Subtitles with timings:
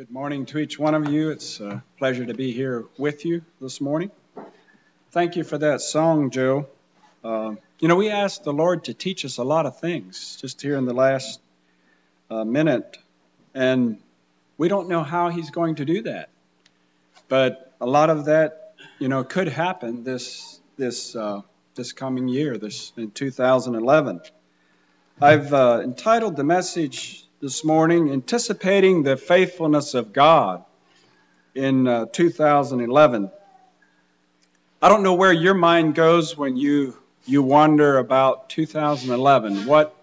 [0.00, 1.28] Good morning to each one of you.
[1.28, 4.10] It's a pleasure to be here with you this morning.
[5.10, 6.68] Thank you for that song, Joe.
[7.22, 10.62] Uh, you know, we asked the Lord to teach us a lot of things just
[10.62, 11.38] here in the last
[12.30, 12.96] uh, minute,
[13.54, 13.98] and
[14.56, 16.30] we don't know how He's going to do that.
[17.28, 21.42] But a lot of that, you know, could happen this this uh,
[21.74, 24.22] this coming year, this in 2011.
[25.20, 30.62] I've uh, entitled the message this morning, anticipating the faithfulness of God
[31.54, 33.30] in uh, 2011.
[34.82, 39.64] I don't know where your mind goes when you you wonder about 2011.
[39.64, 39.96] What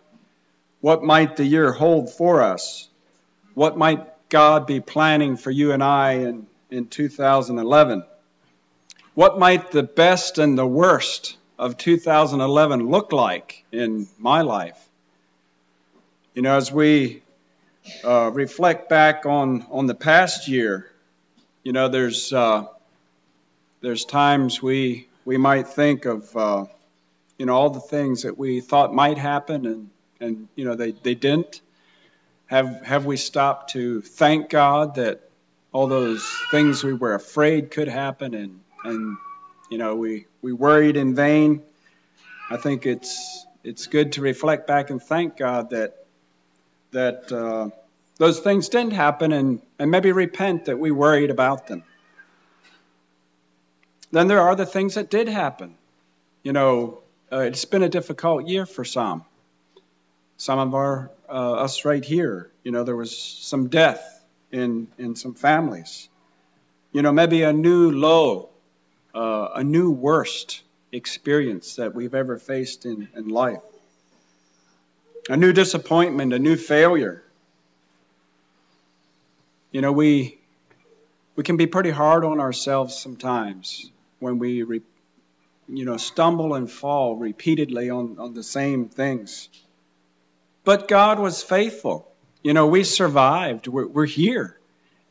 [0.81, 2.89] what might the year hold for us?
[3.53, 8.03] What might God be planning for you and I in, in 2011?
[9.13, 14.83] What might the best and the worst of 2011 look like in my life?
[16.33, 17.23] You know, as we
[18.03, 20.89] uh, reflect back on, on the past year,
[21.63, 22.65] you know, there's, uh,
[23.81, 26.65] there's times we, we might think of, uh,
[27.37, 30.91] you know, all the things that we thought might happen and, and you know, they,
[30.91, 31.61] they didn't.
[32.47, 35.21] Have, have we stopped to thank God that
[35.73, 39.17] all those things we were afraid could happen and, and
[39.69, 41.61] you know, we, we worried in vain?
[42.49, 46.06] I think it's, it's good to reflect back and thank God that
[46.91, 47.69] that uh,
[48.17, 51.83] those things didn't happen and, and maybe repent that we worried about them.
[54.11, 55.75] Then there are the things that did happen.
[56.43, 56.99] You know,
[57.31, 59.25] uh, it's been a difficult year for some.
[60.37, 65.15] Some of our, uh, us right here, you know, there was some death in, in
[65.15, 66.07] some families.
[66.93, 68.49] You know, maybe a new low,
[69.13, 73.61] uh, a new worst experience that we've ever faced in, in life
[75.29, 77.23] a new disappointment, a new failure.
[79.71, 80.39] You know, we
[81.35, 84.81] we can be pretty hard on ourselves sometimes when we, re,
[85.69, 89.49] you know, stumble and fall repeatedly on, on the same things.
[90.63, 92.11] But God was faithful.
[92.41, 93.67] You know, we survived.
[93.67, 94.57] We're, we're here,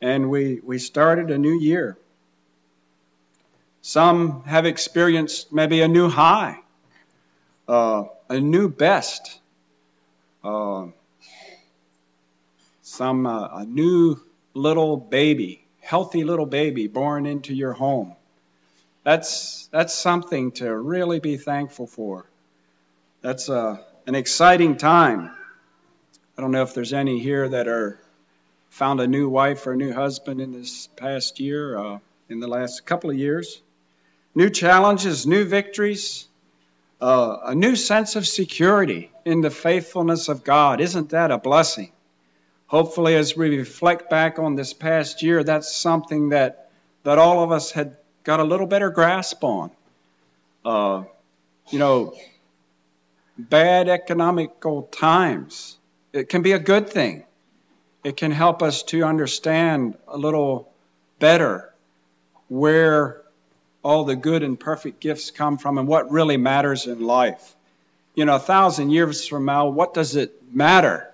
[0.01, 1.97] and we we started a new year.
[3.83, 6.59] Some have experienced maybe a new high,
[7.69, 9.39] uh, a new best
[10.47, 10.87] uh,
[12.83, 14.17] some uh, a new
[14.55, 18.15] little baby, healthy little baby born into your home.
[19.03, 22.27] That's that's something to really be thankful for.
[23.23, 25.33] That's uh, an exciting time.
[26.39, 27.99] I don't know if there's any here that are
[28.71, 32.49] found a new wife or a new husband in this past year, uh, in the
[32.49, 33.61] last couple of years.
[34.35, 36.29] New challenges, new victories,
[37.01, 40.81] uh, a new sense of security in the faithfulness of God.
[40.81, 41.93] Isn't that a blessing?
[42.67, 46.71] Hopefully, as we reflect back on this past year, that's something that,
[47.05, 49.71] that all of us had got a little better grasp on.
[50.65, 51.05] Uh,
[51.71, 52.15] you know,
[53.39, 55.77] bad economical times,
[56.13, 57.25] it can be a good thing.
[58.03, 60.73] It can help us to understand a little
[61.19, 61.73] better
[62.49, 63.23] where
[63.87, 67.55] all the good and perfect gifts come from and what really matters in life.
[68.17, 71.09] You know, a thousand years from now, what does it matter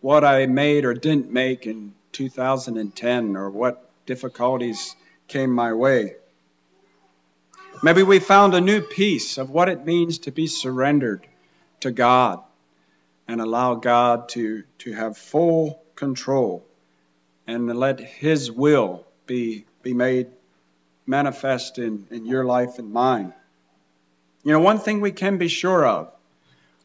[0.00, 4.96] what I made or didn't make in 2010 or what difficulties
[5.28, 6.16] came my way?
[7.84, 11.24] Maybe we found a new piece of what it means to be surrendered
[11.82, 12.42] to God
[13.28, 16.66] and allow God to, to have full control
[17.46, 20.26] and let His will be, be made
[21.08, 23.32] manifest in, in your life and mine.
[24.44, 26.12] You know, one thing we can be sure of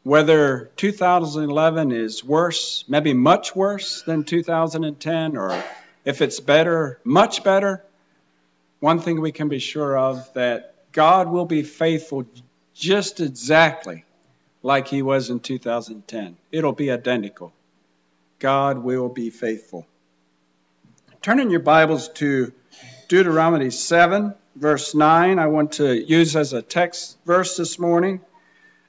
[0.02, 5.62] whether 2011 is worse, maybe much worse than 2010, or
[6.04, 7.82] if it's better, much better,
[8.80, 12.26] one thing we can be sure of that God will be faithful
[12.74, 14.04] just exactly
[14.62, 16.36] like he was in 2010.
[16.52, 17.52] It'll be identical.
[18.38, 19.86] God will be faithful.
[21.22, 22.52] Turn in your Bibles to
[23.14, 28.20] Deuteronomy 7, verse 9, I want to use as a text verse this morning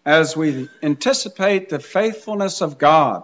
[0.03, 3.23] as we anticipate the faithfulness of God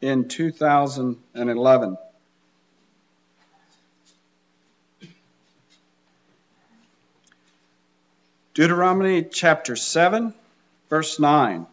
[0.00, 1.98] in 2011.
[8.54, 10.32] Deuteronomy chapter 7,
[10.88, 11.66] verse 9.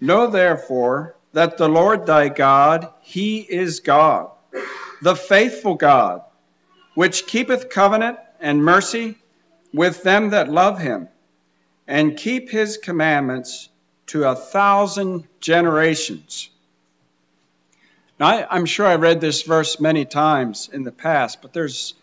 [0.00, 4.30] Know therefore that the Lord thy God, he is God,
[5.02, 6.22] the faithful God
[6.94, 9.16] which keepeth covenant and mercy
[9.72, 11.08] with them that love him,
[11.86, 13.68] and keep his commandments
[14.06, 16.50] to a thousand generations.
[18.18, 21.94] Now, I, am sure I read this verse many times in the past, but there's,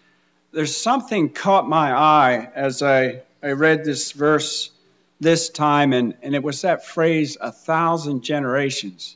[0.51, 4.71] there's something caught my eye as I, I read this verse
[5.19, 9.15] this time, and, and it was that phrase, a thousand generations.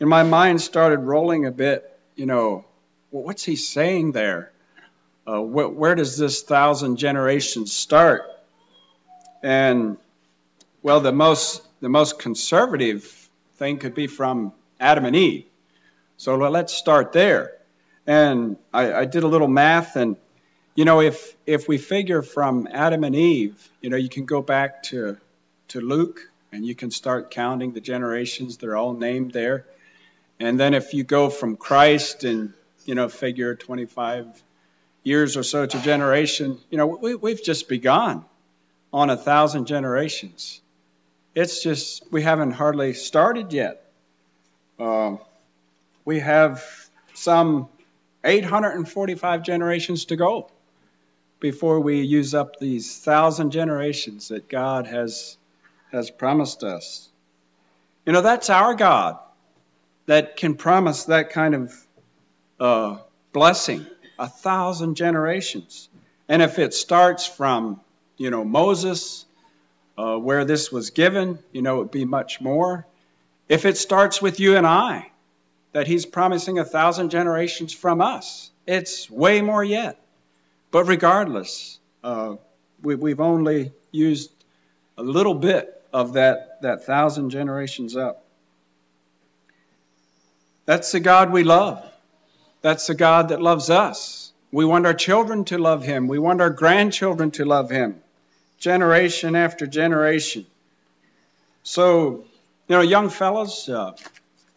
[0.00, 2.64] And my mind started rolling a bit, you know,
[3.10, 4.50] well, what's he saying there?
[5.26, 8.24] Uh, wh- where does this thousand generations start?
[9.42, 9.96] And,
[10.82, 13.04] well, the most, the most conservative
[13.56, 15.44] thing could be from Adam and Eve
[16.20, 17.56] so let's start there.
[18.06, 20.16] And I, I did a little math, and
[20.74, 24.42] you know, if if we figure from Adam and Eve, you know, you can go
[24.42, 25.16] back to
[25.68, 26.20] to Luke,
[26.52, 28.58] and you can start counting the generations.
[28.58, 29.64] They're all named there.
[30.38, 32.52] And then if you go from Christ and
[32.84, 34.26] you know figure 25
[35.02, 38.24] years or so to generation, you know, we, we've just begun
[38.92, 40.60] on a thousand generations.
[41.34, 43.84] It's just we haven't hardly started yet.
[44.78, 45.20] Um,
[46.04, 46.64] we have
[47.14, 47.68] some
[48.24, 50.50] 845 generations to go
[51.38, 55.36] before we use up these thousand generations that God has,
[55.92, 57.08] has promised us.
[58.04, 59.18] You know, that's our God
[60.06, 61.86] that can promise that kind of
[62.58, 62.98] uh,
[63.32, 63.86] blessing,
[64.20, 65.88] a thousand generations.
[66.28, 67.80] And if it starts from,
[68.18, 69.24] you know, Moses,
[69.98, 72.86] uh, where this was given, you know, it would be much more.
[73.48, 75.10] If it starts with you and I,
[75.72, 78.50] that he's promising a thousand generations from us.
[78.66, 80.00] It's way more yet.
[80.70, 82.36] But regardless, uh,
[82.82, 84.30] we, have only used
[84.98, 88.24] a little bit of that, that thousand generations up.
[90.66, 91.89] That's the God we love.
[92.62, 94.32] That's the God that loves us.
[94.52, 96.08] We want our children to love him.
[96.08, 98.00] We want our grandchildren to love him,
[98.58, 100.46] generation after generation.
[101.62, 102.24] So,
[102.68, 103.92] you know, young fellows, uh,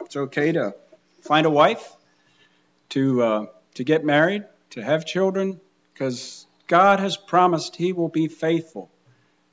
[0.01, 0.73] it's okay to
[1.21, 1.93] find a wife,
[2.89, 3.45] to, uh,
[3.75, 5.59] to get married, to have children,
[5.93, 8.89] because God has promised He will be faithful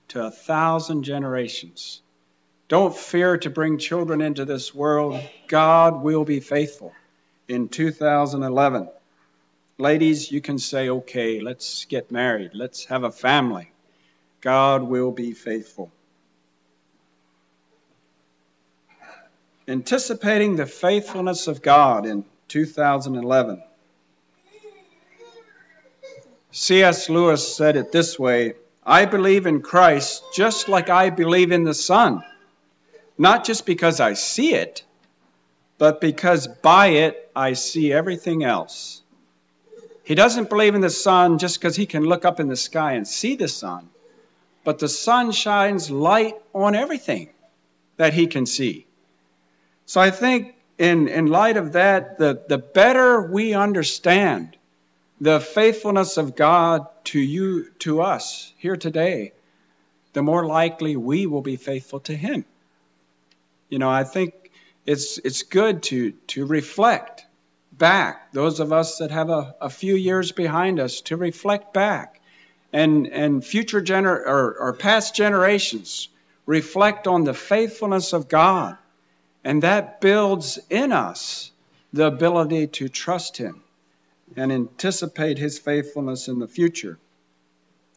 [0.09, 2.01] to a thousand generations.
[2.69, 5.21] Don't fear to bring children into this world.
[5.49, 6.95] God will be faithful
[7.51, 8.89] in 2011.
[9.77, 12.53] Ladies, you can say, okay, let's get married.
[12.55, 13.73] Let's have a family.
[14.41, 15.91] God will be faithful.
[19.67, 23.63] Anticipating the faithfulness of God in 2011.
[26.53, 27.11] C.S.
[27.11, 28.55] Lewis said it this way
[28.85, 32.23] I believe in Christ just like I believe in the sun,
[33.19, 34.85] not just because I see it,
[35.81, 39.01] but because by it I see everything else.
[40.05, 42.93] He doesn't believe in the sun just because he can look up in the sky
[42.93, 43.89] and see the sun,
[44.63, 47.31] but the sun shines light on everything
[47.97, 48.87] that he can see.
[49.87, 54.59] So I think in, in light of that, the, the better we understand
[55.19, 59.33] the faithfulness of God to you, to us here today,
[60.13, 62.45] the more likely we will be faithful to Him.
[63.71, 64.35] You know, I think
[64.87, 67.25] it's, it's good to, to reflect
[67.73, 72.21] back, those of us that have a, a few years behind us, to reflect back
[72.73, 76.09] and, and future gener- or, or past generations
[76.47, 78.77] reflect on the faithfulness of God
[79.45, 81.51] and that builds in us
[81.93, 83.63] the ability to trust Him
[84.37, 86.99] and anticipate His faithfulness in the future.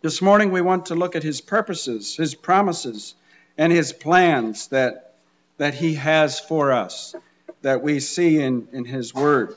[0.02, 3.14] This morning, we want to look at His purposes, His promises,
[3.58, 5.13] and His plans that,
[5.58, 7.16] that He has for us
[7.62, 9.56] that we see in, in His Word.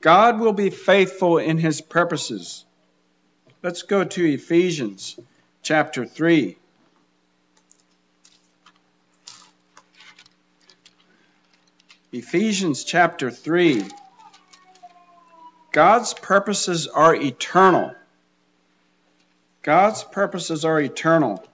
[0.00, 2.64] God will be faithful in His purposes.
[3.62, 5.18] Let's go to Ephesians
[5.62, 6.56] chapter 3.
[12.12, 13.84] Ephesians chapter 3.
[15.72, 17.94] God's purposes are eternal.
[19.62, 21.44] God's purposes are eternal.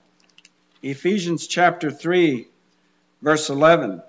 [0.83, 2.47] Ephesians chapter 3,
[3.23, 4.03] verse 11.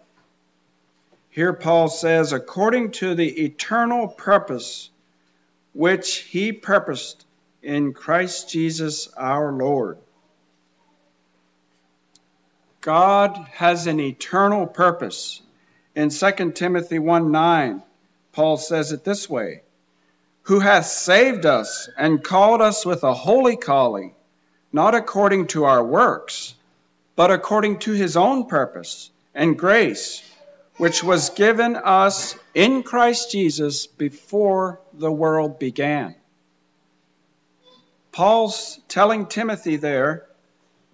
[1.29, 4.89] Here Paul says, according to the eternal purpose
[5.73, 7.25] which he purposed
[7.61, 9.97] in Christ Jesus our Lord.
[12.81, 15.41] God has an eternal purpose.
[15.95, 17.81] In 2 Timothy 1 9,
[18.33, 19.63] Paul says it this way
[20.43, 24.13] Who hath saved us and called us with a holy calling,
[24.71, 26.55] not according to our works,
[27.15, 30.21] but according to his own purpose and grace,
[30.77, 36.15] which was given us in Christ Jesus before the world began.
[38.11, 40.27] Paul's telling Timothy there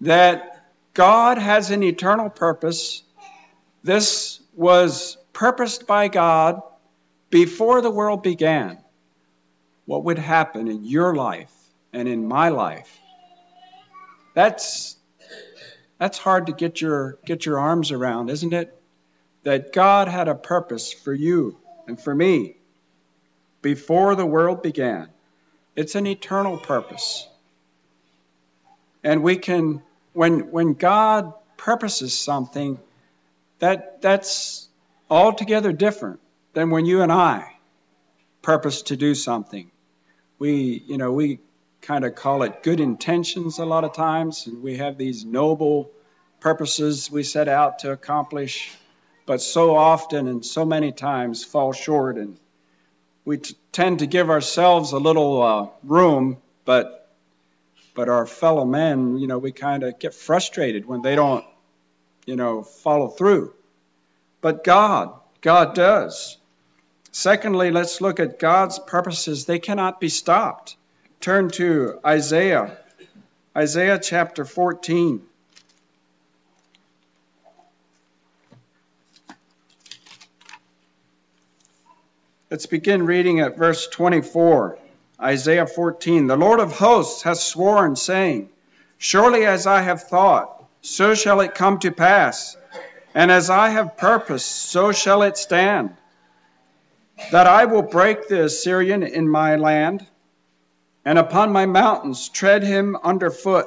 [0.02, 3.02] that God has an eternal purpose.
[3.82, 6.62] This was purposed by God
[7.30, 8.78] before the world began
[9.86, 11.52] what would happen in your life
[11.92, 12.98] and in my life.
[14.34, 14.96] That's
[16.00, 18.74] that's hard to get your get your arms around, isn't it?
[19.42, 22.56] That God had a purpose for you and for me
[23.60, 25.08] before the world began.
[25.76, 27.28] It's an eternal purpose.
[29.04, 29.82] And we can
[30.14, 32.78] when when God purposes something,
[33.58, 34.68] that that's
[35.10, 36.20] altogether different
[36.54, 37.56] than when you and I
[38.40, 39.70] purpose to do something.
[40.38, 41.40] We, you know, we
[41.82, 45.90] kind of call it good intentions a lot of times, and we have these noble
[46.40, 48.76] purposes we set out to accomplish,
[49.26, 52.36] but so often and so many times fall short, and
[53.24, 56.96] we t- tend to give ourselves a little uh, room, but
[57.94, 61.44] but our fellow men, you know, we kind of get frustrated when they don't,
[62.24, 63.52] you know, follow through.
[64.40, 66.38] But God, God does.
[67.10, 69.44] Secondly, let's look at God's purposes.
[69.44, 70.76] They cannot be stopped.
[71.20, 72.78] Turn to Isaiah,
[73.54, 75.20] Isaiah chapter 14.
[82.50, 84.78] Let's begin reading at verse 24.
[85.20, 86.26] Isaiah 14.
[86.26, 88.48] The Lord of hosts has sworn, saying,
[88.96, 92.56] Surely as I have thought, so shall it come to pass,
[93.14, 95.94] and as I have purposed, so shall it stand,
[97.30, 100.06] that I will break the Assyrian in my land,
[101.04, 103.66] and upon my mountains tread him under foot.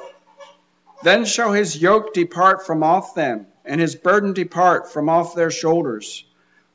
[1.02, 5.50] Then shall his yoke depart from off them, and his burden depart from off their
[5.50, 6.24] shoulders.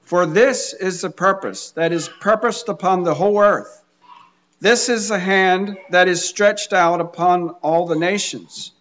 [0.01, 3.79] For this is the purpose that is purposed upon the whole earth
[4.61, 8.73] this is the hand that is stretched out upon all the nations.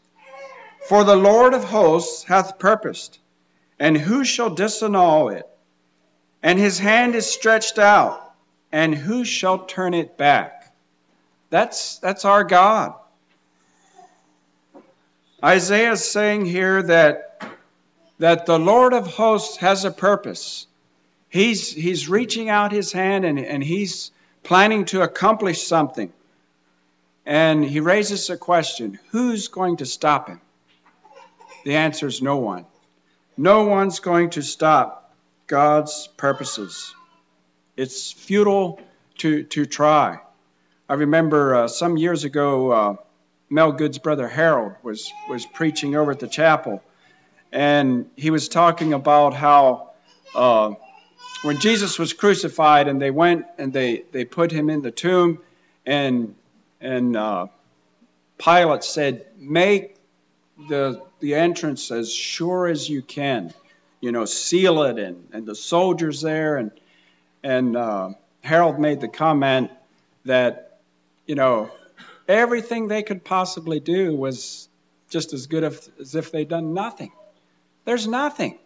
[0.88, 3.18] For the Lord of hosts hath purposed,
[3.78, 5.46] and who shall disannul it?
[6.42, 8.20] And his hand is stretched out,
[8.72, 10.57] and who shall turn it back?
[11.50, 12.94] That's, that's our God.
[15.42, 17.42] Isaiah is saying here that,
[18.18, 20.66] that the Lord of hosts has a purpose.
[21.28, 24.10] He's, he's reaching out his hand and, and he's
[24.42, 26.12] planning to accomplish something.
[27.24, 30.40] And he raises a question who's going to stop him?
[31.64, 32.64] The answer is no one.
[33.36, 35.14] No one's going to stop
[35.46, 36.94] God's purposes.
[37.76, 38.80] It's futile
[39.18, 40.20] to, to try.
[40.90, 42.96] I remember uh, some years ago, uh,
[43.50, 46.82] Mel Good's brother Harold was, was preaching over at the chapel,
[47.52, 49.90] and he was talking about how
[50.34, 50.72] uh,
[51.42, 55.40] when Jesus was crucified and they went and they, they put him in the tomb,
[55.84, 56.34] and,
[56.80, 57.48] and uh,
[58.38, 59.94] Pilate said, Make
[60.70, 63.52] the, the entrance as sure as you can.
[64.00, 66.56] You know, seal it, and, and the soldiers there.
[66.56, 66.70] And,
[67.42, 68.10] and uh,
[68.42, 69.70] Harold made the comment
[70.24, 70.67] that,
[71.28, 71.70] you know,
[72.26, 74.68] everything they could possibly do was
[75.10, 77.12] just as good as if they'd done nothing.
[77.84, 78.58] There's nothing.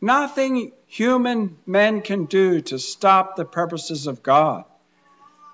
[0.00, 4.64] Nothing human men can do to stop the purposes of God.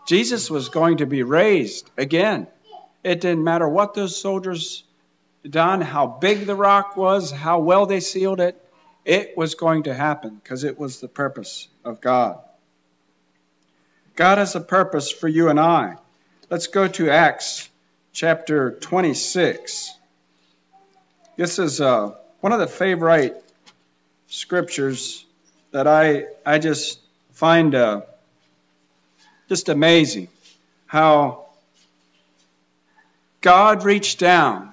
[0.06, 2.48] Jesus was going to be raised again.
[3.04, 4.82] It didn't matter what those soldiers
[5.48, 8.60] done, how big the rock was, how well they sealed it.
[9.04, 12.40] It was going to happen because it was the purpose of God.
[14.16, 15.96] God has a purpose for you and I.
[16.50, 17.68] Let's go to Acts
[18.14, 19.92] chapter 26.
[21.36, 23.36] This is uh, one of the favorite
[24.28, 25.26] scriptures
[25.72, 27.00] that I, I just
[27.32, 28.00] find uh,
[29.50, 30.28] just amazing
[30.86, 31.48] how
[33.42, 34.72] God reached down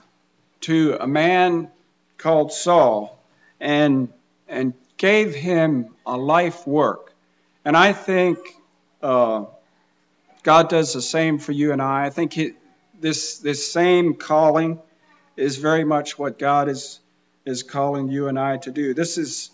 [0.61, 1.69] to a man
[2.17, 3.21] called Saul
[3.59, 4.07] and,
[4.47, 7.13] and gave him a life work.
[7.65, 8.37] And I think
[9.03, 9.43] uh,
[10.45, 12.05] God does the same for you and I.
[12.05, 12.53] I think he,
[13.01, 14.79] this, this same calling
[15.35, 16.99] is very much what God is
[17.45, 18.93] is calling you and I to do.
[18.93, 19.49] This is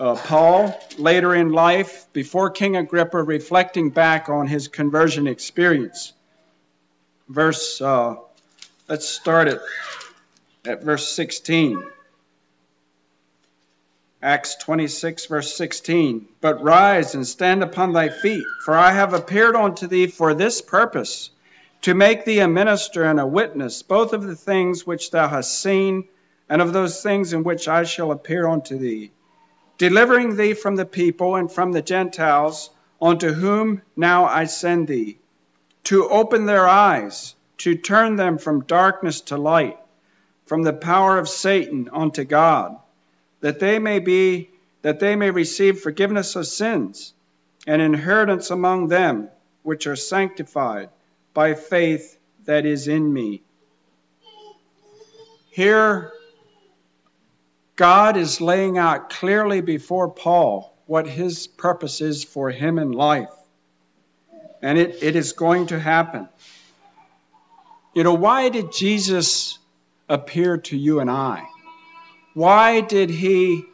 [0.00, 6.12] uh, Paul later in life, before King Agrippa, reflecting back on his conversion experience.
[7.28, 8.16] Verse, uh,
[8.88, 9.60] let's start it
[10.66, 11.82] at verse 16.
[14.24, 16.26] Acts 26, verse 16.
[16.40, 20.62] But rise and stand upon thy feet, for I have appeared unto thee for this
[20.62, 21.28] purpose,
[21.82, 25.60] to make thee a minister and a witness, both of the things which thou hast
[25.60, 26.08] seen
[26.48, 29.12] and of those things in which I shall appear unto thee,
[29.76, 32.70] delivering thee from the people and from the Gentiles,
[33.02, 35.18] unto whom now I send thee,
[35.84, 39.78] to open their eyes, to turn them from darkness to light,
[40.46, 42.78] from the power of Satan unto God,
[43.44, 44.48] that they may be
[44.80, 47.12] that they may receive forgiveness of sins
[47.66, 49.28] and inheritance among them
[49.62, 50.88] which are sanctified
[51.34, 53.42] by faith that is in me.
[55.50, 56.10] Here,
[57.76, 63.34] God is laying out clearly before Paul what his purpose is for him in life.
[64.62, 66.30] And it, it is going to happen.
[67.94, 69.58] You know, why did Jesus
[70.08, 71.46] appear to you and I?
[72.34, 73.64] Why did he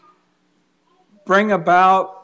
[1.25, 2.17] bring about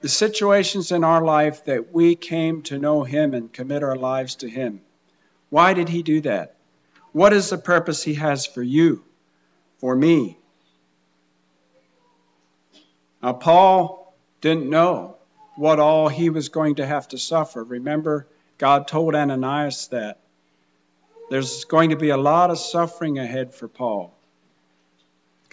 [0.00, 4.36] the situations in our life that we came to know him and commit our lives
[4.36, 4.82] to him?
[5.50, 6.54] Why did he do that?
[7.12, 9.04] What is the purpose he has for you,
[9.78, 10.38] for me?
[13.20, 15.16] Now, Paul didn't know
[15.56, 17.64] what all he was going to have to suffer.
[17.64, 18.28] Remember,
[18.58, 20.20] God told Ananias that
[21.30, 24.13] there's going to be a lot of suffering ahead for Paul.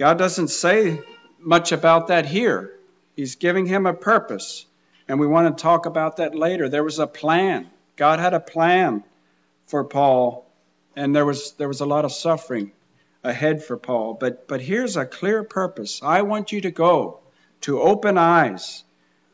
[0.02, 1.00] God doesn't say
[1.38, 2.74] much about that here.
[3.16, 4.66] He's giving him a purpose,
[5.08, 6.70] and we want to talk about that later.
[6.70, 7.70] There was a plan.
[7.98, 9.04] God had a plan
[9.68, 10.50] for Paul,
[10.96, 12.72] and there was there was a lot of suffering
[13.24, 14.16] ahead for Paul.
[14.16, 16.02] But but here's a clear purpose.
[16.02, 17.20] I want you to go
[17.68, 18.84] to open eyes,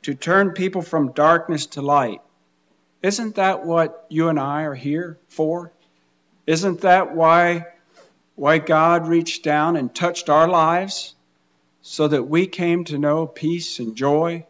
[0.01, 2.19] to turn people from darkness to light.
[3.01, 5.71] Isn't that what you and I are here for?
[6.45, 7.67] Isn't that why,
[8.37, 11.15] why God reached down and touched our lives
[11.81, 14.45] so that we came to know peace and joy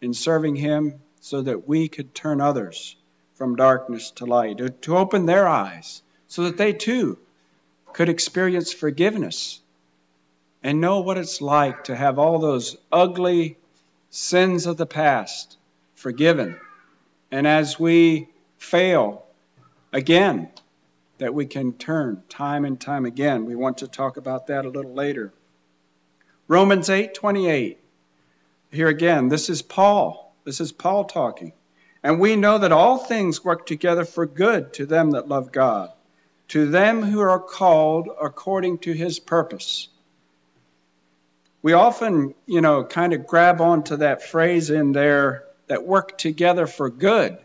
[0.00, 2.94] in serving Him so that we could turn others
[3.34, 7.18] from darkness to light, to, open their eyes so that they too
[7.92, 9.60] could experience forgiveness
[10.62, 13.56] and know what it's like to have all those ugly
[14.10, 15.56] sins of the past
[15.96, 16.56] forgiven.
[17.32, 19.26] And as we fail
[19.92, 20.50] again,
[21.18, 23.44] that we can turn time and time again.
[23.44, 25.32] We want to talk about that a little later.
[26.48, 27.78] Romans 8:28.
[28.70, 30.34] Here again, this is Paul.
[30.44, 31.52] This is Paul talking.
[32.02, 35.90] And we know that all things work together for good to them that love God,
[36.48, 39.88] to them who are called according to his purpose
[41.64, 46.66] we often, you know, kind of grab onto that phrase in there that work together
[46.66, 47.38] for good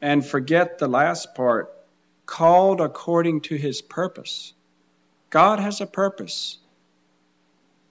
[0.00, 1.70] and forget the last part
[2.26, 4.52] called according to his purpose.
[5.30, 6.58] God has a purpose.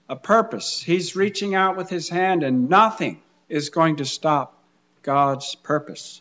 [0.08, 0.82] A purpose.
[0.82, 4.58] He's reaching out with his hand, and nothing is going to stop
[5.02, 6.20] God's purpose.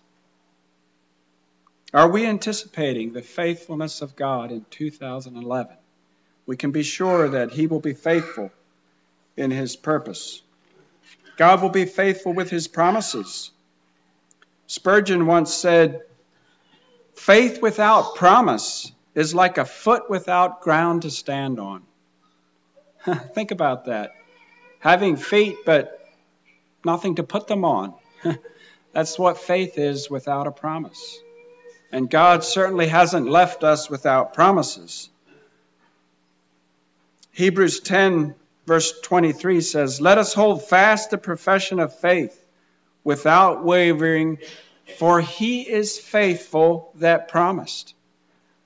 [1.93, 5.75] Are we anticipating the faithfulness of God in 2011?
[6.45, 8.51] We can be sure that he will be faithful
[9.37, 10.41] in his purpose.
[11.37, 13.51] God will be faithful with his promises.
[14.67, 16.01] Spurgeon once said,
[17.15, 21.83] Faith without promise is like a foot without ground to stand on.
[23.33, 24.11] Think about that.
[24.79, 25.99] Having feet, but
[26.83, 27.93] nothing to put them on.
[28.93, 31.19] That's what faith is without a promise.
[31.91, 35.09] And God certainly hasn't left us without promises.
[37.31, 42.39] Hebrews 10 verse 23 says, Let us hold fast the profession of faith
[43.03, 44.37] without wavering,
[44.97, 47.93] for he is faithful that promised.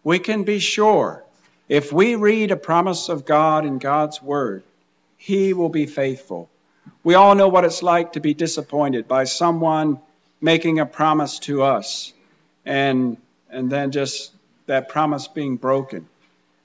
[0.04, 1.24] We can be sure
[1.70, 4.64] if we read a promise of God in God's word,
[5.18, 6.50] he will be faithful.
[7.04, 10.00] We all know what it's like to be disappointed by someone
[10.40, 12.14] making a promise to us
[12.66, 13.18] and
[13.50, 14.32] and then just
[14.68, 16.08] that promise being broken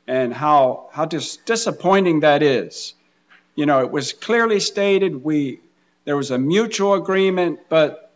[0.07, 2.95] and how how dis- disappointing that is
[3.55, 5.61] you know, it was clearly stated we
[6.05, 8.11] there was a mutual agreement, but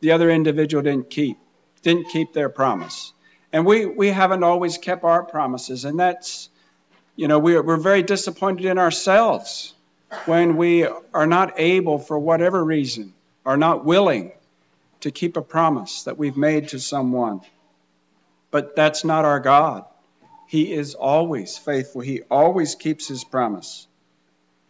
[0.00, 1.38] the other individual didn't keep
[1.82, 3.12] didn't keep their promise.
[3.52, 6.50] And we, we haven't always kept our promises, and that's
[7.18, 9.74] you know, we're, we're very disappointed in ourselves
[10.26, 13.12] when we are not able, for whatever reason,
[13.44, 14.30] are not willing
[15.00, 17.40] to keep a promise that we've made to someone.
[18.52, 19.84] But that's not our God.
[20.46, 23.88] He is always faithful, He always keeps His promise.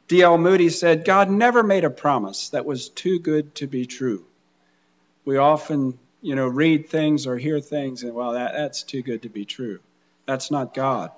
[0.09, 0.39] D.L.
[0.39, 4.25] Moody said, God never made a promise that was too good to be true.
[5.29, 9.25] We often, you know, read things or hear things and, well, that, that's too good
[9.25, 9.79] to be true.
[10.25, 11.11] That's not God.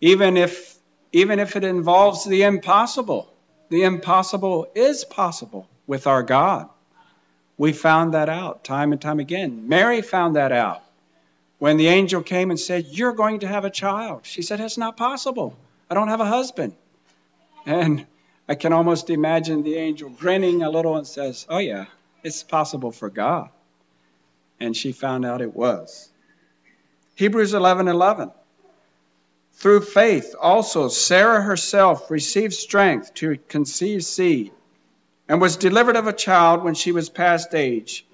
[0.00, 0.76] Even if,
[1.10, 3.28] even if it involves the impossible,
[3.70, 6.68] the impossible is possible with our God.
[7.56, 9.66] We found that out time and time again.
[9.66, 10.84] Mary found that out
[11.58, 14.26] when the angel came and said, You're going to have a child.
[14.26, 15.58] She said, That's not possible.
[15.90, 16.72] I don't have a husband.
[17.66, 18.06] And
[18.48, 21.86] I can almost imagine the angel grinning a little and says, Oh, yeah,
[22.22, 23.50] it's possible for God.
[24.60, 26.08] And she found out it was.
[27.14, 28.30] Hebrews 11 11.
[29.54, 34.52] Through faith, also, Sarah herself received strength to conceive seed
[35.28, 38.06] and was delivered of a child when she was past age,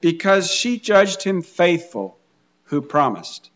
[0.00, 2.16] because she judged him faithful
[2.64, 3.50] who promised.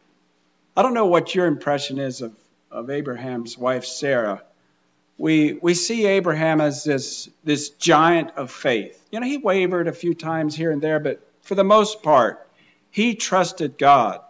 [0.76, 2.34] I don't know what your impression is of,
[2.70, 4.42] of Abraham's wife Sarah.
[5.18, 9.02] We, we see Abraham as this, this giant of faith.
[9.10, 12.46] You know, he wavered a few times here and there, but for the most part,
[12.90, 14.20] he trusted God.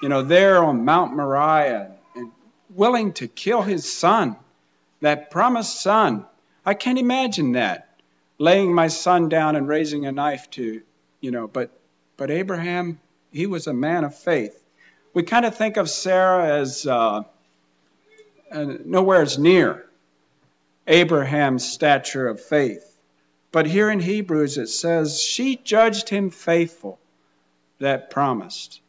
[0.00, 2.30] You know, there on Mount Moriah and
[2.70, 4.36] willing to kill his son,
[5.00, 6.24] that promised son.
[6.64, 8.00] I can't imagine that,
[8.38, 10.82] laying my son down and raising a knife to,
[11.20, 11.70] you know, but,
[12.16, 13.00] but Abraham,
[13.32, 14.62] he was a man of faith.
[15.14, 17.22] We kind of think of Sarah as uh,
[18.52, 19.87] uh, nowhere as near
[20.88, 22.84] Abraham's stature of faith.
[23.52, 26.98] But here in Hebrews it says, She judged him faithful
[27.78, 28.80] that promised.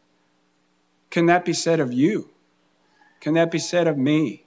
[1.09, 2.29] Can that be said of you?
[3.19, 4.43] Can that be said of me?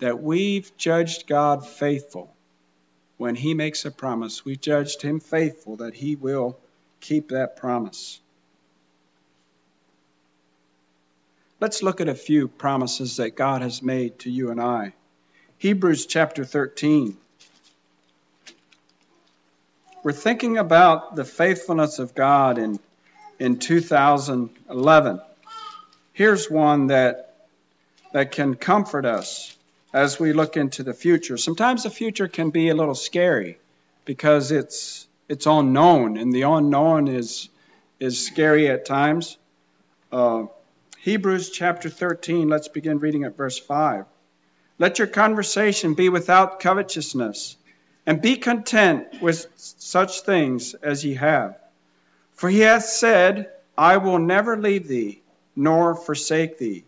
[0.00, 2.34] That we've judged God faithful
[3.16, 4.44] when He makes a promise.
[4.44, 6.58] We've judged Him faithful that He will
[7.00, 8.20] keep that promise.
[11.60, 14.92] Let's look at a few promises that God has made to you and I.
[15.64, 17.16] Hebrews chapter 13.
[20.02, 22.78] We're thinking about the faithfulness of God in,
[23.38, 25.22] in 2011.
[26.12, 27.46] Here's one that,
[28.12, 29.56] that can comfort us
[29.94, 31.38] as we look into the future.
[31.38, 33.56] Sometimes the future can be a little scary
[34.04, 37.48] because it's, it's unknown, and the unknown is,
[37.98, 39.38] is scary at times.
[40.12, 40.44] Uh,
[40.98, 44.04] Hebrews chapter 13, let's begin reading at verse 5.
[44.78, 47.56] Let your conversation be without covetousness,
[48.06, 51.56] and be content with such things as ye have.
[52.32, 55.22] For he hath said, I will never leave thee,
[55.54, 56.84] nor forsake thee.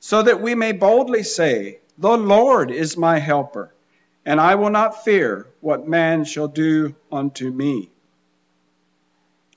[0.00, 3.72] So that we may boldly say, The Lord is my helper,
[4.24, 7.90] and I will not fear what man shall do unto me.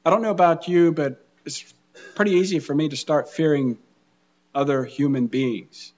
[0.05, 1.73] I don't know about you, but it's
[2.15, 3.77] pretty easy for me to start fearing
[4.55, 5.93] other human beings.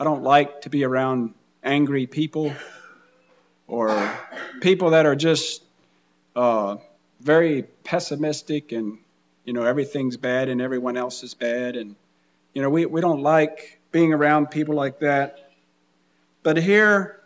[0.00, 2.54] I don't like to be around angry people
[3.68, 4.10] or
[4.62, 5.62] people that are just
[6.34, 6.78] uh,
[7.20, 8.96] very pessimistic and
[9.44, 11.76] you know everything's bad and everyone else is bad.
[11.76, 11.96] And
[12.54, 15.50] you know we, we don't like being around people like that.
[16.42, 17.20] But here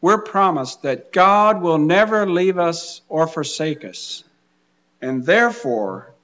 [0.00, 4.24] we're promised that god will never leave us or forsake us.
[5.02, 6.14] And therefore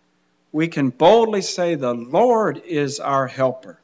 [0.50, 3.79] we can boldly say, The Lord is our helper,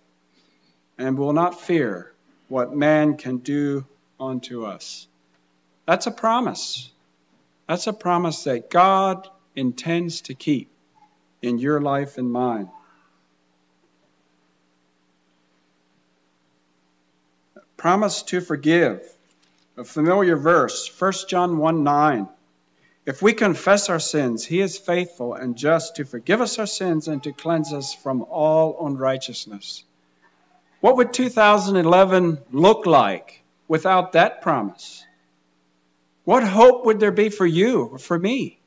[0.98, 2.12] and will not fear
[2.48, 3.84] what man can do
[4.18, 5.06] unto us.
[5.86, 6.90] That's a promise.
[7.68, 10.70] That's a promise that God intends to keep
[11.42, 12.70] in your life and mine.
[17.76, 19.02] Promise to forgive.
[19.76, 22.28] A familiar verse, 1 John 1 9.
[23.04, 27.06] If we confess our sins, he is faithful and just to forgive us our sins
[27.06, 29.84] and to cleanse us from all unrighteousness.
[30.86, 35.04] What would 2011 look like without that promise?
[36.22, 38.60] What hope would there be for you or for me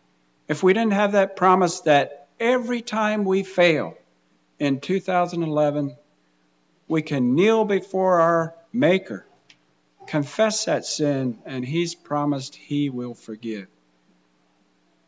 [0.49, 3.97] if we didn't have that promise that every time we fail
[4.59, 5.95] in 2011,
[6.89, 9.25] we can kneel before our Maker,
[10.05, 13.67] confess that sin, and He's promised He will forgive?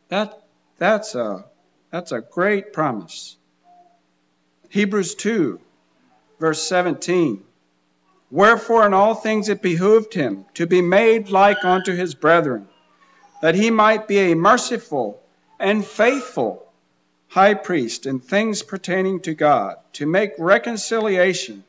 [0.08, 0.42] That,
[0.78, 1.44] that's, a,
[1.90, 3.36] that's a great promise.
[4.70, 5.60] Hebrews 2,
[6.42, 7.40] verse 17.
[8.32, 12.66] Wherefore in all things it behooved him to be made like unto his brethren,
[13.42, 15.22] that he might be a merciful
[15.60, 16.66] and faithful
[17.28, 21.62] high priest in things pertaining to God, to make reconciliation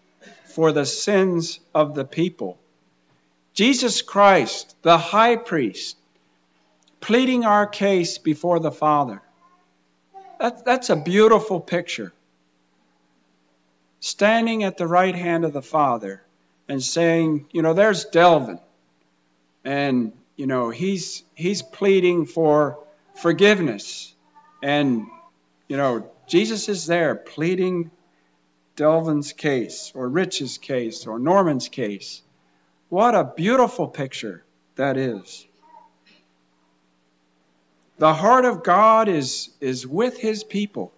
[0.46, 2.58] for the sins of the people.
[3.54, 5.98] Jesus Christ, the high priest,
[7.00, 9.22] pleading our case before the Father.
[10.40, 12.12] That, that's a beautiful picture.
[14.06, 16.22] Standing at the right hand of the Father
[16.68, 18.60] and saying, you know, there's Delvin.
[19.64, 22.80] And, you know, he's, he's pleading for
[23.16, 24.14] forgiveness.
[24.62, 25.08] And,
[25.70, 27.92] you know, Jesus is there pleading
[28.76, 32.22] Delvin's case or Rich's case or Norman's case.
[32.90, 34.44] What a beautiful picture
[34.76, 35.48] that is.
[38.00, 40.92] The heart of God is, is with his people,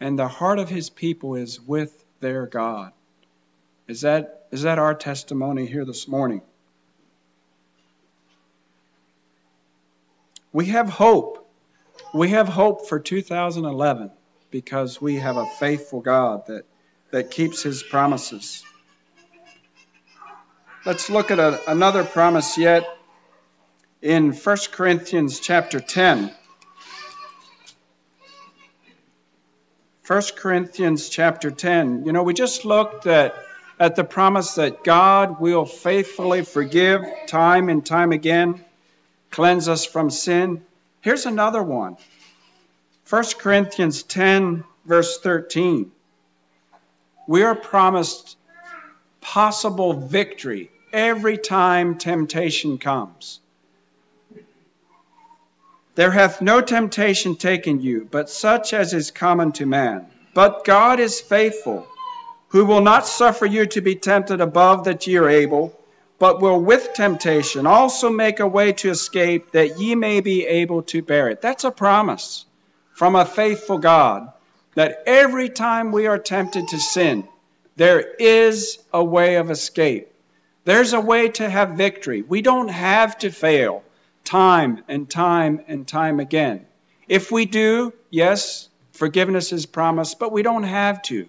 [0.00, 2.92] and the heart of his people is with their God.
[3.86, 6.42] Is that, is that our testimony here this morning?
[10.52, 11.48] We have hope.
[12.14, 14.10] We have hope for 2011
[14.50, 16.64] because we have a faithful God that,
[17.10, 18.62] that keeps his promises.
[20.86, 22.84] Let's look at a, another promise yet
[24.00, 26.32] in 1 Corinthians chapter 10.
[30.08, 32.06] 1 Corinthians chapter 10.
[32.06, 33.34] You know, we just looked at,
[33.78, 38.64] at the promise that God will faithfully forgive time and time again,
[39.30, 40.64] cleanse us from sin.
[41.02, 41.98] Here's another one
[43.10, 45.92] 1 Corinthians 10, verse 13.
[47.26, 48.38] We are promised
[49.20, 53.40] possible victory every time temptation comes.
[55.98, 60.06] There hath no temptation taken you, but such as is common to man.
[60.32, 61.88] But God is faithful,
[62.50, 65.76] who will not suffer you to be tempted above that ye are able,
[66.20, 70.82] but will with temptation also make a way to escape, that ye may be able
[70.82, 71.42] to bear it.
[71.42, 72.46] That's a promise
[72.92, 74.32] from a faithful God,
[74.76, 77.26] that every time we are tempted to sin,
[77.74, 80.12] there is a way of escape.
[80.64, 82.22] There's a way to have victory.
[82.22, 83.82] We don't have to fail
[84.28, 86.66] time and time and time again.
[87.08, 91.26] If we do, yes, forgiveness is promised, but we don't have to.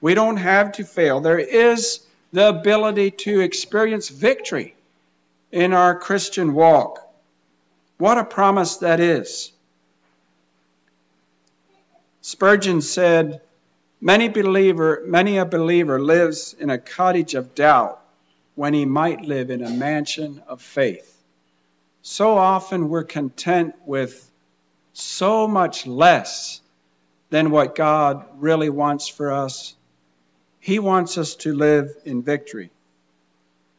[0.00, 1.20] We don't have to fail.
[1.20, 2.00] There is
[2.32, 4.76] the ability to experience victory
[5.50, 7.00] in our Christian walk.
[7.98, 9.50] What a promise that is.
[12.20, 13.40] Spurgeon said,
[14.00, 18.00] Many believer, many a believer lives in a cottage of doubt
[18.54, 21.09] when he might live in a mansion of faith.
[22.02, 24.30] So often we're content with
[24.92, 26.60] so much less
[27.28, 29.74] than what God really wants for us.
[30.58, 32.70] He wants us to live in victory.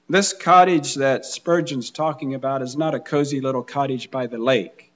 [0.09, 4.91] This cottage that Spurgeon's talking about is not a cozy little cottage by the lake.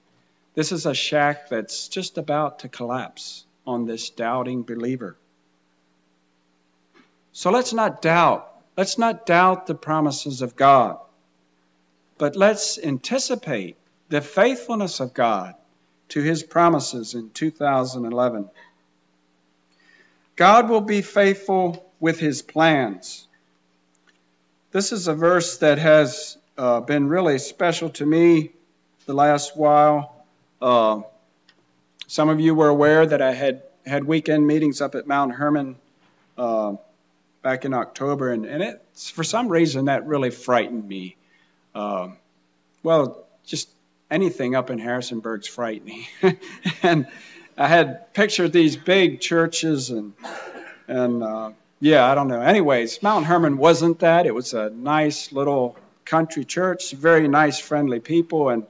[0.54, 5.16] This is a shack that's just about to collapse on this doubting believer.
[7.32, 8.50] So let's not doubt.
[8.76, 10.98] Let's not doubt the promises of God.
[12.18, 13.76] But let's anticipate
[14.08, 15.54] the faithfulness of God
[16.08, 18.48] to his promises in 2011.
[20.36, 23.26] God will be faithful with his plans.
[24.70, 28.50] This is a verse that has uh, been really special to me
[29.06, 30.14] the last while.
[30.60, 31.00] Uh,
[32.06, 35.76] some of you were aware that I had had weekend meetings up at Mount Hermon
[36.36, 36.74] uh,
[37.42, 38.82] back in October, and, and it,
[39.14, 41.15] for some reason that really frightened me.
[41.76, 42.16] Um,
[42.82, 43.68] well, just
[44.10, 46.06] anything up in Harrisonburg's frightening.
[46.82, 47.06] and
[47.58, 50.14] I had pictured these big churches and
[50.88, 52.40] and uh, yeah, I don't know.
[52.40, 54.24] Anyways, Mount Hermon wasn't that.
[54.24, 58.48] It was a nice little country church, very nice, friendly people.
[58.48, 58.66] And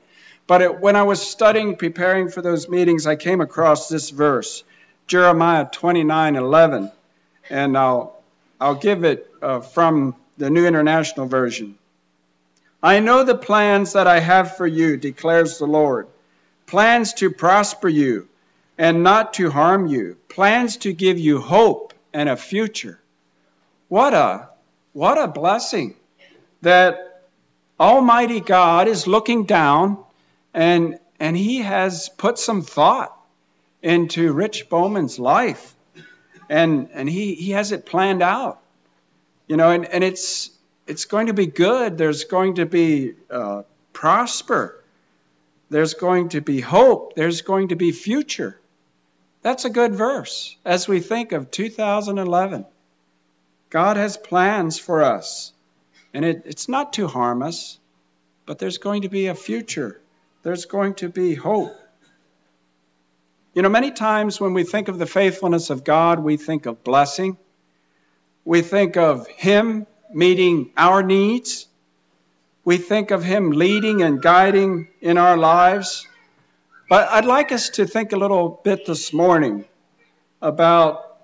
[0.48, 4.64] but it, when I was studying, preparing for those meetings, I came across this verse,
[5.06, 6.90] Jeremiah 29:11,
[7.50, 8.20] and I'll
[8.60, 11.78] I'll give it uh, from the New International Version.
[12.86, 16.06] I know the plans that I have for you, declares the Lord
[16.66, 18.28] plans to prosper you
[18.78, 23.00] and not to harm you, plans to give you hope and a future.
[23.88, 24.50] What a
[24.92, 25.96] what a blessing
[26.62, 27.24] that
[27.80, 29.98] Almighty God is looking down
[30.54, 33.12] and and he has put some thought
[33.82, 35.74] into Rich Bowman's life.
[36.48, 38.60] And and he, he has it planned out.
[39.48, 40.55] You know, and, and it's
[40.86, 41.98] it's going to be good.
[41.98, 44.82] There's going to be uh, prosper.
[45.68, 47.14] There's going to be hope.
[47.16, 48.60] There's going to be future.
[49.42, 52.66] That's a good verse as we think of 2011.
[53.70, 55.52] God has plans for us,
[56.14, 57.78] and it, it's not to harm us,
[58.44, 60.00] but there's going to be a future.
[60.42, 61.76] There's going to be hope.
[63.54, 66.84] You know, many times when we think of the faithfulness of God, we think of
[66.84, 67.38] blessing.
[68.44, 71.66] We think of Him meeting our needs.
[72.64, 76.06] We think of Him leading and guiding in our lives.
[76.88, 79.64] But I'd like us to think a little bit this morning
[80.40, 81.18] about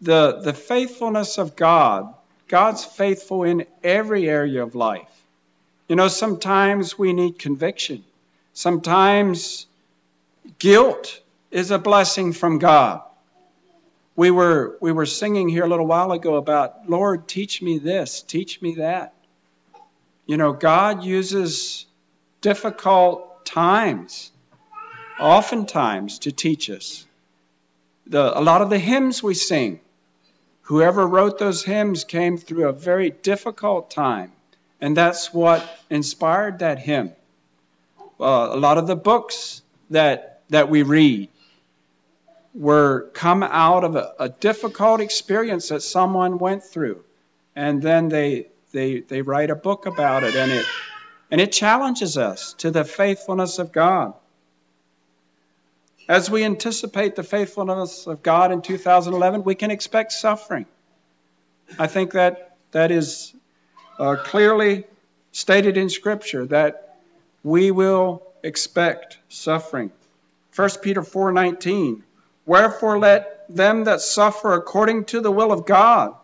[0.00, 2.12] the, the faithfulness of God.
[2.48, 5.08] God's faithful in every area of life.
[5.88, 8.04] You know, sometimes we need conviction.
[8.52, 9.66] Sometimes
[10.58, 13.02] guilt is a blessing from God.
[14.14, 18.20] We were, we were singing here a little while ago about, Lord, teach me this,
[18.22, 19.14] teach me that.
[20.26, 21.86] You know, God uses
[22.42, 24.30] difficult times,
[25.18, 27.06] oftentimes, to teach us.
[28.06, 29.80] The, a lot of the hymns we sing,
[30.62, 34.32] whoever wrote those hymns came through a very difficult time,
[34.80, 37.12] and that's what inspired that hymn.
[38.20, 41.28] Uh, a lot of the books that, that we read,
[42.54, 47.04] were come out of a, a difficult experience that someone went through,
[47.56, 50.66] and then they they they write a book about it, and it
[51.32, 54.12] And it challenges us to the faithfulness of God.
[56.06, 60.66] As we anticipate the faithfulness of God in 2011, we can expect suffering.
[61.78, 63.34] I think that that is
[63.98, 64.84] uh, clearly
[65.30, 66.98] stated in Scripture that
[67.42, 69.90] we will expect suffering.
[70.54, 72.02] 1 Peter 4:19
[72.44, 76.14] Wherefore let them that suffer according to the will of God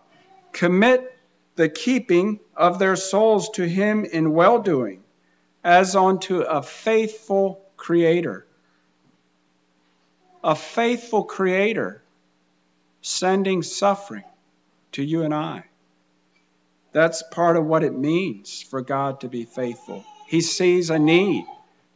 [0.52, 1.16] commit
[1.56, 5.02] the keeping of their souls to him in well-doing
[5.62, 8.46] as unto a faithful creator
[10.42, 12.02] a faithful creator
[13.02, 14.24] sending suffering
[14.92, 15.64] to you and I.
[16.92, 20.04] That's part of what it means for God to be faithful.
[20.26, 21.44] He sees a need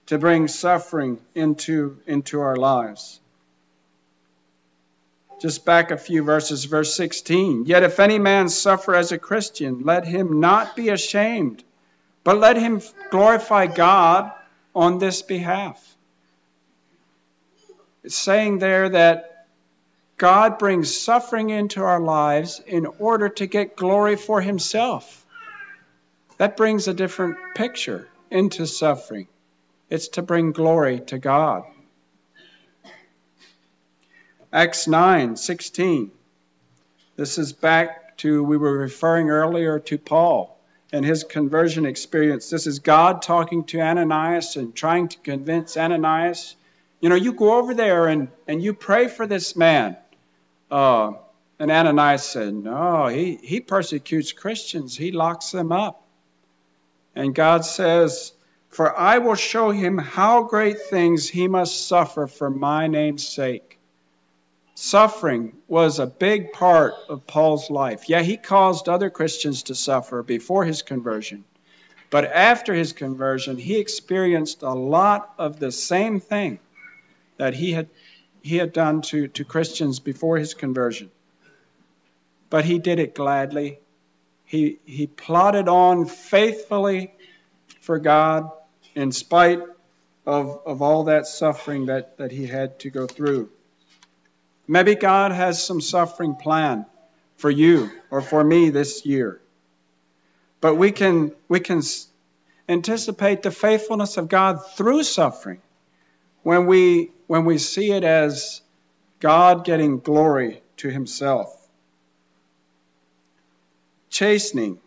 [0.06, 3.20] to bring suffering into, into our lives.
[5.42, 7.64] Just back a few verses, verse 16.
[7.66, 11.64] Yet if any man suffer as a Christian, let him not be ashamed,
[12.22, 14.30] but let him glorify God
[14.72, 15.96] on this behalf.
[18.04, 19.48] It's saying there that
[20.16, 25.26] God brings suffering into our lives in order to get glory for himself.
[26.38, 29.26] That brings a different picture into suffering.
[29.90, 31.64] It's to bring glory to God.
[34.52, 36.10] Acts 9 16.
[37.16, 40.58] This is back to, we were referring earlier to Paul
[40.92, 42.50] and his conversion experience.
[42.50, 46.54] This is God talking to Ananias and trying to convince Ananias
[47.02, 49.96] you know, you go over there and, and you pray for this man.
[50.70, 51.14] Uh,
[51.58, 56.06] and Ananias said, No, he, he persecutes Christians, he locks them up.
[57.16, 58.32] And God says,
[58.68, 63.71] For I will show him how great things he must suffer for my name's sake.
[64.74, 68.08] Suffering was a big part of Paul's life.
[68.08, 71.44] Yeah, he caused other Christians to suffer before his conversion.
[72.10, 76.58] But after his conversion, he experienced a lot of the same thing
[77.36, 77.88] that he had,
[78.42, 81.10] he had done to, to Christians before his conversion.
[82.50, 83.78] But he did it gladly.
[84.44, 87.14] He, he plodded on faithfully
[87.80, 88.50] for God
[88.94, 89.60] in spite
[90.26, 93.50] of, of all that suffering that, that he had to go through.
[94.66, 96.86] Maybe God has some suffering planned
[97.36, 99.40] for you or for me this year.
[100.60, 101.82] But we can, we can
[102.68, 105.60] anticipate the faithfulness of God through suffering
[106.42, 108.60] when we, when we see it as
[109.18, 111.56] God getting glory to himself.
[114.10, 114.78] Chastening.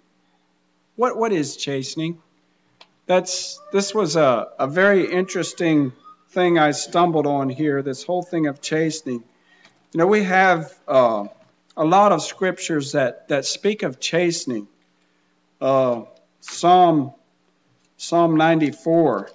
[0.95, 2.21] What, what is chastening?
[3.05, 5.93] That's, this was a, a very interesting
[6.29, 9.23] thing I stumbled on here, this whole thing of chastening.
[9.93, 11.27] You know, we have uh,
[11.77, 14.67] a lot of scriptures that, that speak of chastening.
[15.61, 16.03] Uh,
[16.41, 17.13] Psalm,
[17.97, 19.31] Psalm 94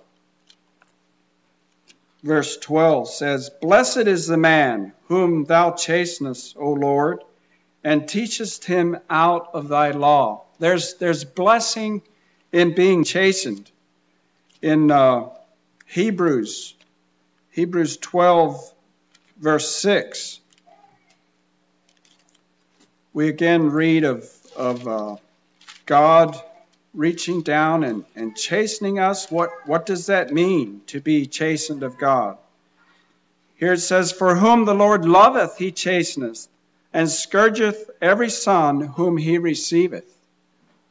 [2.22, 7.22] verse 12 says, Blessed is the man whom thou chastenest, O Lord,
[7.82, 10.44] and teachest him out of thy law.
[10.58, 12.02] There's, there's blessing
[12.52, 13.70] in being chastened.
[14.60, 15.30] In uh,
[15.86, 16.74] Hebrews,
[17.50, 18.74] Hebrews 12,
[19.40, 20.38] verse 6,
[23.12, 24.24] we again read of,
[24.57, 25.16] of uh,
[25.87, 26.37] God
[26.94, 29.31] reaching down and, and chastening us.
[29.31, 32.37] What, what does that mean to be chastened of God?
[33.57, 36.48] Here it says, For whom the Lord loveth, he chasteneth,
[36.92, 40.07] and scourgeth every son whom he receiveth.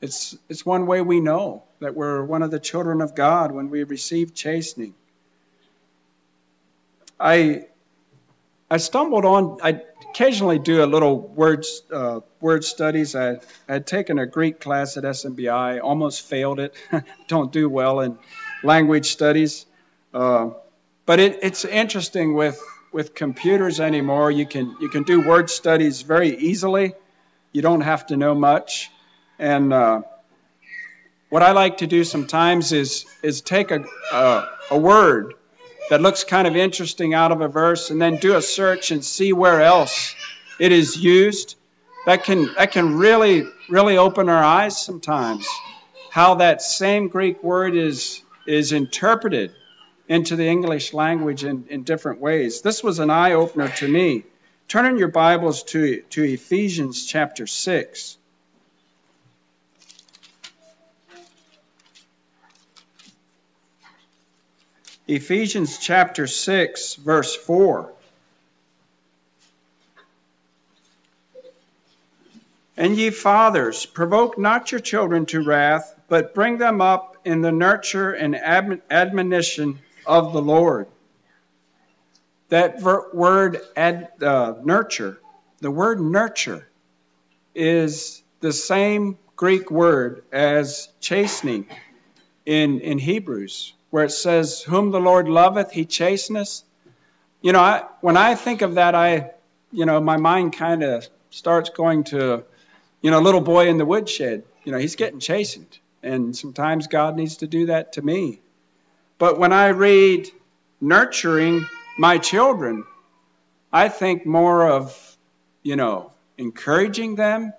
[0.01, 3.69] It's, it's one way we know that we're one of the children of God when
[3.69, 4.93] we receive chastening.
[7.19, 7.65] I,
[8.71, 13.15] I stumbled on, I occasionally do a little word, uh, word studies.
[13.15, 16.75] I had taken a Greek class at SMBI, almost failed it.
[17.27, 18.19] Don't do well in
[18.63, 19.65] language studies.
[20.13, 20.51] Uh,
[21.07, 22.61] but it, it's interesting with,
[22.93, 24.29] with computers anymore.
[24.29, 26.93] You can, you can do word studies very easily.
[27.51, 28.91] You don't have to know much.
[29.39, 30.01] And uh,
[31.29, 35.33] what I like to do sometimes is, is take a, a, a word
[35.89, 39.03] that looks kind of interesting out of a verse and then do a search and
[39.03, 40.15] see where else
[40.59, 41.55] it is used.
[42.05, 45.47] That can, that can really, really open our eyes sometimes.
[46.11, 49.51] How that same Greek word is, is interpreted
[50.07, 52.61] into the English language in, in different ways.
[52.61, 54.23] This was an eye opener to me.
[54.67, 58.17] Turn in your Bibles to, to Ephesians chapter 6.
[65.09, 67.91] Ephesians chapter 6, verse 4.
[72.77, 77.51] And ye fathers, provoke not your children to wrath, but bring them up in the
[77.51, 80.85] nurture and admonition of the Lord.
[82.49, 85.19] That ver- word ad, uh, nurture,
[85.59, 86.67] the word nurture,
[87.55, 91.65] is the same Greek word as chastening
[92.45, 96.63] in, in Hebrews, where it says, Whom the Lord loveth, he chasteneth.
[97.41, 99.31] You know, I, when I think of that, I,
[99.71, 102.43] you know, my mind kind of starts going to
[103.01, 105.77] you know, little boy in the woodshed, you know, he's getting chastened.
[106.03, 108.41] And sometimes God needs to do that to me.
[109.17, 110.29] But when I read
[110.79, 111.67] nurturing
[111.97, 112.85] my children,
[113.71, 115.17] I think more of,
[115.63, 117.53] you know, encouraging them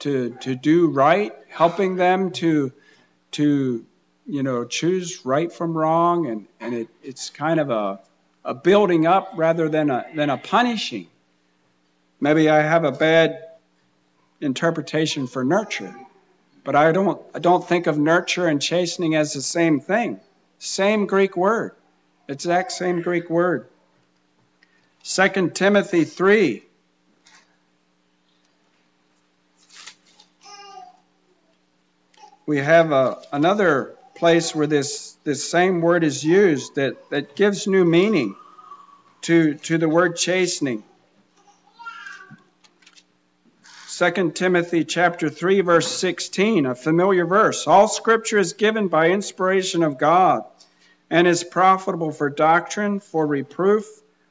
[0.00, 2.72] to, to do right, helping them to,
[3.32, 3.84] to,
[4.28, 6.26] you know, choose right from wrong.
[6.26, 7.98] And, and it, it's kind of a,
[8.44, 11.08] a building up rather than a, than a punishing.
[12.20, 13.42] Maybe I have a bad
[14.40, 15.94] interpretation for nurture.
[16.62, 20.20] But I don't, I don't think of nurture and chastening as the same thing.
[20.58, 21.72] Same Greek word.
[22.28, 23.66] Exact same Greek word.
[25.04, 26.62] 2 Timothy 3.
[32.44, 37.66] We have a, another place where this, this same word is used that, that gives
[37.66, 38.34] new meaning
[39.22, 40.82] to, to the word chastening.
[43.96, 47.66] 2 Timothy chapter 3 verse 16, a familiar verse.
[47.66, 50.44] All scripture is given by inspiration of God
[51.10, 53.86] and is profitable for doctrine, for reproof,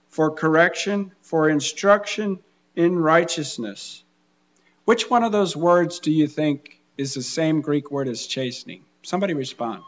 [0.10, 2.40] for correction, for instruction
[2.76, 4.04] in righteousness.
[4.86, 8.84] Which one of those words do you think is the same Greek word as chastening?
[9.04, 9.84] Somebody respond.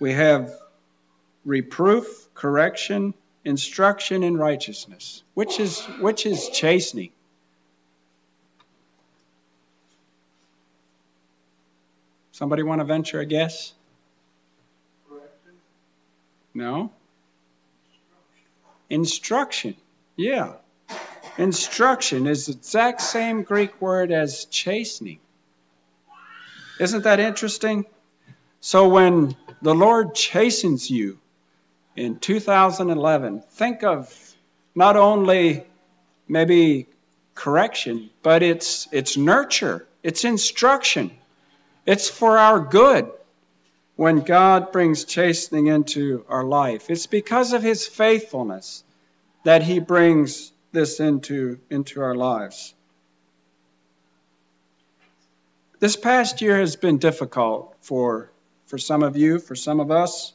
[0.00, 0.52] We have
[1.44, 3.14] reproof, correction,
[3.44, 5.22] instruction in righteousness.
[5.34, 7.10] Which is which is chastening?
[12.32, 13.72] Somebody want to venture a guess?
[16.52, 16.90] No?
[18.90, 19.76] Instruction.
[20.16, 20.54] Yeah.
[21.38, 25.18] Instruction is the exact same Greek word as chastening.
[26.78, 27.84] Isn't that interesting?
[28.60, 31.18] So when the Lord chastens you
[31.96, 34.34] in 2011, think of
[34.74, 35.64] not only
[36.26, 36.88] maybe
[37.34, 41.10] correction, but it's it's nurture, it's instruction.
[41.86, 43.10] It's for our good
[43.96, 46.90] when God brings chastening into our life.
[46.90, 48.82] It's because of his faithfulness
[49.44, 52.73] that he brings this into, into our lives.
[55.84, 58.30] This past year has been difficult for,
[58.64, 60.32] for some of you, for some of us.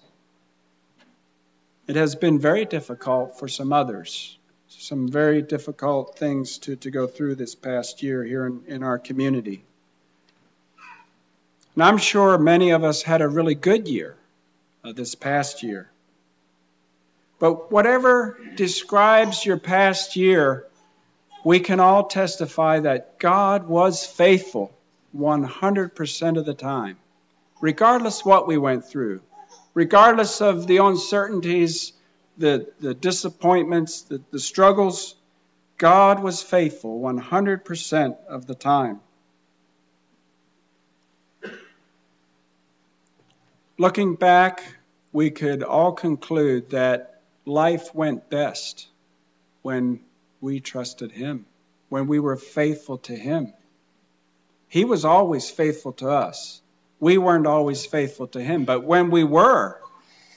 [1.88, 4.38] It has been very difficult for some others.
[4.68, 9.00] Some very difficult things to, to go through this past year here in, in our
[9.00, 9.64] community.
[11.74, 14.16] And I'm sure many of us had a really good year
[14.84, 15.89] uh, this past year.
[17.39, 20.68] But whatever describes your past year,
[21.43, 24.76] we can all testify that God was faithful
[25.16, 26.97] 100% of the time,
[27.62, 29.22] regardless what we went through,
[29.74, 31.93] regardless of the uncertainties,
[32.38, 35.16] the, the disappointments, the, the struggles.
[35.78, 38.99] God was faithful 100% of the time.
[43.78, 44.62] Looking back,
[45.14, 48.88] we could all conclude that life went best
[49.62, 50.01] when
[50.41, 51.45] we trusted Him,
[51.88, 53.53] when we were faithful to Him.
[54.70, 56.61] He was always faithful to us.
[56.99, 59.80] We weren't always faithful to Him, but when we were,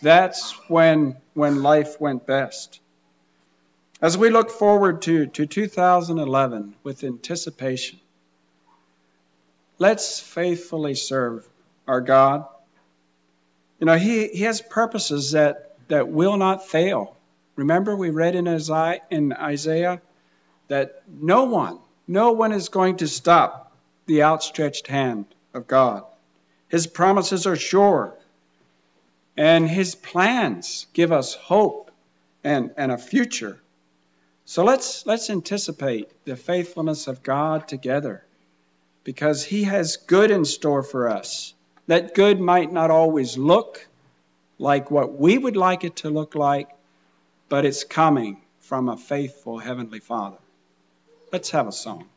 [0.01, 2.81] that's when, when life went best.
[4.01, 8.01] As we look forward to, to 2011 with anticipation,
[9.79, 11.47] let's faithfully serve
[11.87, 12.47] our God
[13.83, 17.17] you know, he, he has purposes that, that will not fail.
[17.57, 20.01] Remember, we read in Isaiah, in Isaiah
[20.69, 23.72] that no one, no one is going to stop
[24.13, 26.05] the outstretched hand of God.
[26.69, 28.15] His promises are sure,
[29.39, 31.91] and his plans give us hope
[32.45, 33.59] and, and a future.
[34.45, 38.23] So let's, let's anticipate the faithfulness of God together
[39.03, 41.55] because he has good in store for us.
[41.87, 43.89] That good might not always look
[44.59, 46.69] like what we would like it to look like,
[47.49, 50.37] but it's coming from a faithful Heavenly Father.
[51.33, 52.12] Let's have a song.